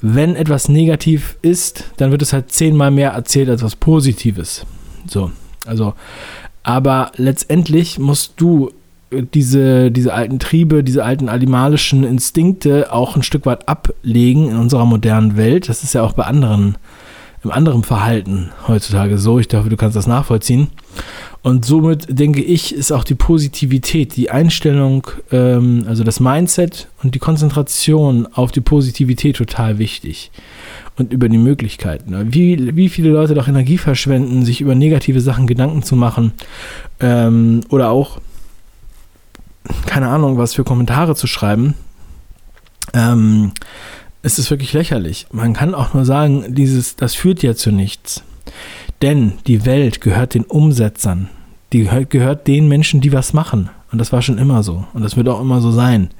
Wenn 0.00 0.34
etwas 0.34 0.68
negativ 0.68 1.36
ist, 1.42 1.84
dann 1.98 2.10
wird 2.10 2.22
es 2.22 2.32
halt 2.32 2.50
zehnmal 2.50 2.90
mehr 2.90 3.10
erzählt 3.10 3.48
als 3.48 3.62
was 3.62 3.76
Positives. 3.76 4.66
So, 5.06 5.30
also, 5.66 5.94
aber 6.62 7.12
letztendlich 7.16 7.98
musst 7.98 8.34
du 8.36 8.70
diese, 9.12 9.90
diese 9.90 10.14
alten 10.14 10.38
Triebe, 10.38 10.82
diese 10.82 11.04
alten 11.04 11.28
animalischen 11.28 12.04
Instinkte 12.04 12.92
auch 12.92 13.16
ein 13.16 13.22
Stück 13.22 13.46
weit 13.46 13.68
ablegen 13.68 14.48
in 14.48 14.56
unserer 14.56 14.86
modernen 14.86 15.36
Welt. 15.36 15.68
Das 15.68 15.82
ist 15.82 15.92
ja 15.92 16.02
auch 16.02 16.14
bei 16.14 16.24
anderen, 16.24 16.76
im 17.44 17.50
anderen 17.50 17.82
Verhalten 17.82 18.50
heutzutage 18.68 19.18
so. 19.18 19.38
Ich 19.38 19.48
hoffe, 19.52 19.68
du 19.68 19.76
kannst 19.76 19.96
das 19.96 20.06
nachvollziehen. 20.06 20.68
Und 21.42 21.64
somit 21.64 22.06
denke 22.08 22.40
ich, 22.40 22.72
ist 22.72 22.92
auch 22.92 23.02
die 23.02 23.16
Positivität, 23.16 24.14
die 24.14 24.30
Einstellung, 24.30 25.08
ähm, 25.32 25.84
also 25.88 26.04
das 26.04 26.20
Mindset 26.20 26.88
und 27.02 27.16
die 27.16 27.18
Konzentration 27.18 28.28
auf 28.32 28.52
die 28.52 28.60
Positivität 28.60 29.36
total 29.36 29.78
wichtig. 29.78 30.30
Und 30.96 31.12
über 31.12 31.28
die 31.28 31.38
Möglichkeiten. 31.38 32.32
Wie, 32.32 32.76
wie 32.76 32.88
viele 32.88 33.10
Leute 33.10 33.34
doch 33.34 33.48
Energie 33.48 33.78
verschwenden, 33.78 34.44
sich 34.44 34.60
über 34.60 34.74
negative 34.74 35.20
Sachen 35.20 35.46
Gedanken 35.46 35.82
zu 35.82 35.96
machen. 35.96 36.32
Ähm, 37.00 37.62
oder 37.70 37.90
auch, 37.90 38.20
keine 39.86 40.08
Ahnung, 40.08 40.36
was 40.36 40.54
für 40.54 40.64
Kommentare 40.64 41.16
zu 41.16 41.26
schreiben. 41.26 41.74
Ähm, 42.92 43.52
es 44.22 44.38
ist 44.38 44.50
wirklich 44.50 44.72
lächerlich. 44.72 45.26
Man 45.32 45.52
kann 45.52 45.74
auch 45.74 45.94
nur 45.94 46.04
sagen, 46.04 46.54
dieses, 46.54 46.96
das 46.96 47.14
führt 47.14 47.42
ja 47.42 47.54
zu 47.54 47.72
nichts. 47.72 48.22
Denn 49.02 49.34
die 49.46 49.66
Welt 49.66 50.00
gehört 50.00 50.34
den 50.34 50.44
Umsetzern. 50.44 51.28
Die 51.72 51.88
gehört 52.08 52.46
den 52.46 52.68
Menschen, 52.68 53.00
die 53.00 53.12
was 53.12 53.32
machen. 53.32 53.70
Und 53.90 53.98
das 53.98 54.12
war 54.12 54.22
schon 54.22 54.38
immer 54.38 54.62
so. 54.62 54.84
Und 54.94 55.02
das 55.02 55.16
wird 55.16 55.28
auch 55.28 55.40
immer 55.40 55.60
so 55.60 55.72
sein. 55.72 56.10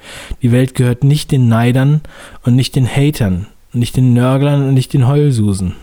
Die 0.42 0.50
Welt 0.50 0.74
gehört 0.74 1.04
nicht 1.04 1.30
den 1.30 1.48
Neidern 1.48 2.00
und 2.44 2.56
nicht 2.56 2.74
den 2.74 2.86
Hatern. 2.86 3.46
Nicht 3.72 3.96
den 3.96 4.12
Nörglern 4.12 4.68
und 4.68 4.74
nicht 4.74 4.92
den 4.92 5.06
Heulsusen. 5.06 5.74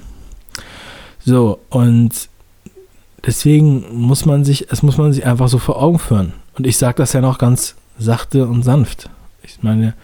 So, 1.26 1.60
und 1.70 2.30
deswegen 3.26 3.86
muss 3.94 4.26
man 4.26 4.46
sich, 4.46 4.68
es 4.72 4.84
muss 4.84 4.98
man 4.98 5.14
sich 5.14 5.26
einfach 5.26 5.48
so 5.48 5.58
vor 5.58 5.82
Augen 5.82 6.00
führen. 6.00 6.34
Und 6.58 6.68
ich 6.68 6.78
sage 6.78 6.98
das 6.98 7.14
ja 7.14 7.22
noch 7.22 7.38
ganz 7.38 7.76
sachte 7.98 8.46
und 8.48 8.64
sanft. 8.64 9.10
Ich 9.44 9.64
meine, 9.64 9.96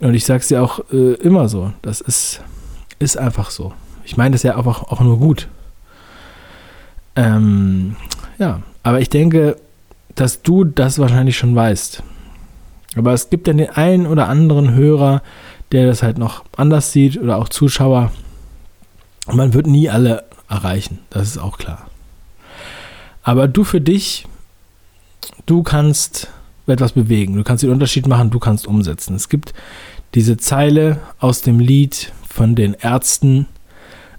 und 0.00 0.14
ich 0.14 0.24
sage 0.24 0.40
es 0.40 0.50
ja 0.50 0.62
auch 0.62 0.80
äh, 0.92 1.14
immer 1.14 1.48
so. 1.48 1.72
Das 1.82 2.00
ist, 2.00 2.40
ist 2.98 3.16
einfach 3.16 3.50
so. 3.50 3.72
Ich 4.04 4.16
meine 4.16 4.32
das 4.32 4.42
ja 4.42 4.56
einfach 4.56 4.82
auch 4.82 5.00
nur 5.00 5.18
gut. 5.18 5.48
Ähm, 7.16 7.96
ja, 8.38 8.62
aber 8.82 9.00
ich 9.00 9.08
denke, 9.08 9.56
dass 10.14 10.42
du 10.42 10.64
das 10.64 10.98
wahrscheinlich 10.98 11.36
schon 11.36 11.54
weißt. 11.54 12.02
Aber 12.96 13.12
es 13.12 13.30
gibt 13.30 13.46
ja 13.46 13.52
den 13.52 13.70
einen 13.70 14.06
oder 14.06 14.28
anderen 14.28 14.74
Hörer, 14.74 15.22
der 15.72 15.86
das 15.86 16.02
halt 16.02 16.18
noch 16.18 16.44
anders 16.56 16.92
sieht 16.92 17.18
oder 17.18 17.38
auch 17.38 17.48
Zuschauer. 17.48 18.12
Man 19.26 19.54
wird 19.54 19.66
nie 19.66 19.88
alle 19.88 20.24
erreichen, 20.48 21.00
das 21.10 21.28
ist 21.28 21.38
auch 21.38 21.58
klar. 21.58 21.88
Aber 23.22 23.48
du 23.48 23.64
für 23.64 23.80
dich, 23.80 24.26
du 25.46 25.62
kannst 25.62 26.28
etwas 26.72 26.92
bewegen, 26.92 27.34
du 27.34 27.44
kannst 27.44 27.62
den 27.62 27.70
Unterschied 27.70 28.06
machen, 28.06 28.30
du 28.30 28.38
kannst 28.38 28.66
umsetzen. 28.66 29.14
Es 29.14 29.28
gibt 29.28 29.52
diese 30.14 30.36
Zeile 30.36 30.98
aus 31.18 31.42
dem 31.42 31.60
Lied 31.60 32.12
von 32.28 32.54
den 32.54 32.74
Ärzten, 32.74 33.46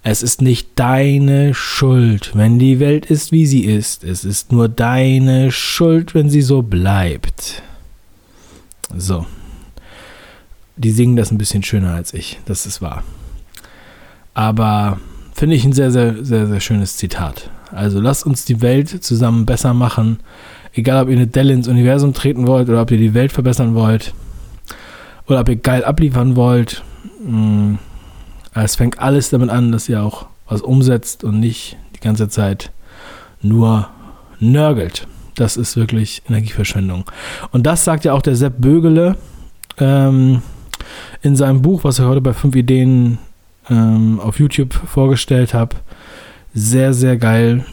es 0.08 0.22
ist 0.22 0.40
nicht 0.40 0.70
deine 0.76 1.56
Schuld, 1.56 2.36
wenn 2.36 2.60
die 2.60 2.80
Welt 2.80 3.08
ist, 3.08 3.32
wie 3.32 3.48
sie 3.48 3.66
ist. 3.66 4.04
Es 4.04 4.24
ist 4.24 4.52
nur 4.52 4.70
deine 4.70 5.52
Schuld, 5.52 6.14
wenn 6.14 6.30
sie 6.30 6.44
so 6.44 6.62
bleibt. 6.62 7.64
So. 8.96 9.26
Die 10.78 10.92
singen 10.92 11.16
das 11.16 11.32
ein 11.32 11.40
bisschen 11.40 11.64
schöner 11.64 11.96
als 11.96 12.14
ich, 12.14 12.40
das 12.46 12.68
ist 12.68 12.84
wahr. 12.84 13.04
Aber 14.36 15.00
finde 15.34 15.56
ich 15.56 15.66
ein 15.66 15.74
sehr, 15.74 15.90
sehr, 15.90 16.24
sehr, 16.24 16.46
sehr 16.46 16.60
schönes 16.60 16.98
Zitat. 16.98 17.50
Also 17.72 18.00
lasst 18.00 18.28
uns 18.28 18.46
die 18.46 18.62
Welt 18.62 19.04
zusammen 19.04 19.48
besser 19.48 19.74
machen. 19.74 20.20
Egal, 20.76 21.04
ob 21.04 21.10
ihr 21.10 21.16
eine 21.16 21.28
Delle 21.28 21.54
ins 21.54 21.70
Universum 21.70 22.14
treten 22.14 22.48
wollt 22.48 22.68
oder 22.68 22.82
ob 22.82 22.92
ihr 22.92 22.98
die 22.98 23.14
Welt 23.14 23.32
verbessern 23.32 23.76
wollt 23.76 24.14
oder 25.28 25.40
ob 25.40 25.50
ihr 25.50 25.56
geil 25.56 25.84
abliefern 25.86 26.36
wollt. 26.36 26.84
Mm, 27.26 27.76
es 28.54 28.76
fängt 28.76 29.00
alles 29.00 29.30
damit 29.30 29.50
an, 29.50 29.72
dass 29.72 29.90
ihr 29.90 30.04
auch 30.04 30.28
was 30.48 30.62
umsetzt 30.62 31.24
und 31.24 31.40
nicht 31.40 31.78
die 31.96 32.02
ganze 32.02 32.28
Zeit 32.28 32.72
nur 33.42 33.88
nörgelt. 34.40 35.08
Das 35.36 35.58
ist 35.58 35.76
wirklich 35.76 36.22
Energieverschwendung. 36.30 37.06
Und 37.52 37.66
das 37.66 37.84
sagt 37.84 38.06
ja 38.06 38.14
auch 38.14 38.22
der 38.22 38.36
Sepp 38.36 38.56
Bögele 38.60 39.18
ähm, 39.78 40.42
in 41.22 41.36
seinem 41.36 41.62
Buch, 41.62 41.84
was 41.84 42.00
er 42.00 42.08
heute 42.08 42.22
bei 42.22 42.34
5 42.34 42.56
Ideen 42.56 43.18
ähm, 43.70 44.20
auf 44.20 44.40
YouTube 44.40 44.74
vorgestellt 44.74 45.54
habe. 45.54 45.76
Sehr, 46.54 46.94
sehr 46.94 47.18
geil. 47.18 47.66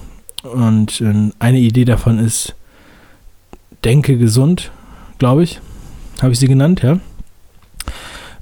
Und 0.42 1.00
äh, 1.00 1.30
eine 1.38 1.59
Idee 1.59 1.85
davon 1.85 2.18
ist, 2.18 2.56
denke 3.85 4.19
gesund, 4.19 4.71
glaube 5.19 5.45
ich. 5.45 5.61
Habe 6.21 6.33
ich 6.33 6.39
sie 6.39 6.49
genannt, 6.49 6.83
ja. 6.83 7.01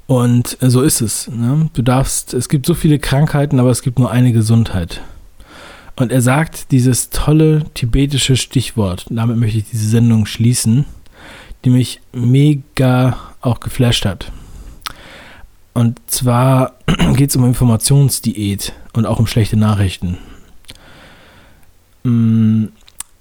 Und 0.07 0.61
äh, 0.61 0.69
so 0.69 0.81
ist 0.81 1.01
es. 1.01 1.29
Ne? 1.29 1.69
Du 1.73 1.81
darfst, 1.81 2.33
es 2.33 2.49
gibt 2.49 2.65
so 2.65 2.73
viele 2.73 2.99
Krankheiten, 2.99 3.59
aber 3.59 3.69
es 3.69 3.81
gibt 3.81 3.97
nur 3.97 4.11
eine 4.11 4.33
Gesundheit. 4.33 5.01
Und 5.95 6.11
er 6.11 6.21
sagt 6.21 6.71
dieses 6.71 7.09
tolle 7.09 7.65
tibetische 7.73 8.35
Stichwort, 8.35 9.05
damit 9.09 9.37
möchte 9.37 9.59
ich 9.59 9.69
diese 9.69 9.87
Sendung 9.87 10.25
schließen, 10.25 10.85
die 11.63 11.69
mich 11.69 12.01
mega 12.11 13.17
auch 13.39 13.59
geflasht 13.59 14.05
hat. 14.05 14.31
Und 15.73 15.99
zwar 16.07 16.73
geht 17.15 17.29
es 17.29 17.35
um 17.35 17.45
Informationsdiät 17.45 18.73
und 18.93 19.05
auch 19.05 19.19
um 19.19 19.27
schlechte 19.27 19.57
Nachrichten. 19.57 20.17
Mm, 22.03 22.65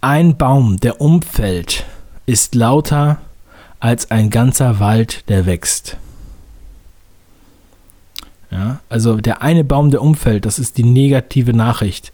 ein 0.01 0.37
Baum, 0.37 0.79
der 0.79 1.01
umfällt, 1.01 1.85
ist 2.31 2.55
lauter 2.55 3.19
als 3.81 4.11
ein 4.11 4.31
ganzer 4.31 4.79
Wald, 4.81 5.29
der 5.29 5.47
wächst. 5.47 5.97
Ja, 8.51 8.81
also 8.89 9.17
der 9.17 9.43
eine 9.43 9.65
Baum, 9.65 9.91
der 9.91 10.03
umfällt, 10.03 10.45
das 10.45 10.59
ist 10.59 10.77
die 10.77 10.83
negative 10.85 11.53
Nachricht 11.53 12.13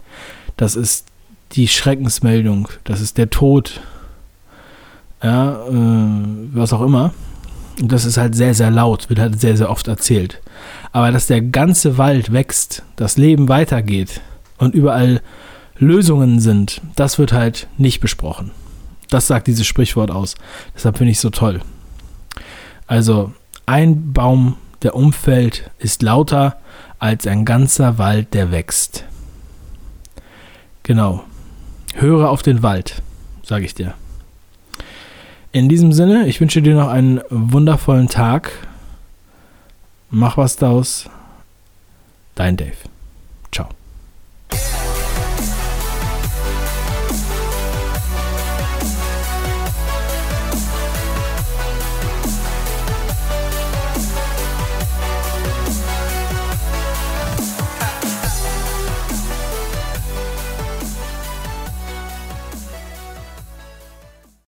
das 0.57 0.77
ist 0.77 1.07
die 1.53 1.69
Schreckensmeldung, 1.69 2.69
das 2.85 3.01
ist 3.01 3.19
der 3.19 3.31
Tod, 3.31 3.81
ja, 5.23 5.67
äh, 5.69 6.53
was 6.53 6.73
auch 6.73 6.83
immer. 6.83 7.13
Und 7.81 7.93
das 7.93 8.07
ist 8.07 8.17
halt 8.17 8.35
sehr, 8.35 8.55
sehr 8.55 8.71
laut, 8.71 9.11
wird 9.11 9.19
halt 9.19 9.39
sehr, 9.39 9.57
sehr 9.57 9.71
oft 9.71 9.87
erzählt. 9.87 10.41
Aber 10.93 11.13
dass 11.13 11.27
der 11.27 11.43
ganze 11.43 11.99
Wald 11.99 12.33
wächst, 12.33 12.83
das 12.97 13.19
Leben 13.19 13.49
weitergeht 13.49 14.23
und 14.57 14.75
überall 14.75 15.21
Lösungen 15.79 16.41
sind, 16.41 16.81
das 16.97 17.19
wird 17.19 17.35
halt 17.35 17.69
nicht 17.77 18.01
besprochen. 18.01 18.51
Das 19.09 19.27
sagt 19.27 19.47
dieses 19.47 19.67
Sprichwort 19.67 20.11
aus. 20.11 20.35
Deshalb 20.75 20.99
finde 20.99 21.13
ich 21.13 21.19
es 21.19 21.23
so 21.23 21.31
toll. 21.31 21.61
Also, 22.87 23.33
ein 23.67 24.13
Baum, 24.13 24.57
der 24.83 24.95
umfällt, 24.95 25.71
ist 25.79 26.03
lauter 26.03 26.59
als 26.99 27.27
ein 27.27 27.45
ganzer 27.45 27.99
Wald, 27.99 28.35
der 28.35 28.51
wächst. 28.51 29.05
Genau. 30.83 31.25
Höre 31.95 32.31
auf 32.31 32.43
den 32.43 32.63
Wald, 32.63 33.03
sage 33.43 33.65
ich 33.65 33.75
dir. 33.75 33.95
In 35.53 35.69
diesem 35.69 35.93
Sinne, 35.93 36.27
ich 36.27 36.41
wünsche 36.41 36.63
dir 36.63 36.75
noch 36.75 36.89
einen 36.89 37.21
wundervollen 37.31 38.09
Tag. 38.09 38.53
Mach 40.11 40.37
was 40.37 40.57
daraus. 40.57 41.09
Dein 42.35 42.57
Dave. 42.57 42.77